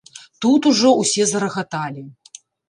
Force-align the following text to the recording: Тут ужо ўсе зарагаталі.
Тут 0.45 0.61
ужо 0.71 0.89
ўсе 1.01 1.27
зарагаталі. 1.33 2.03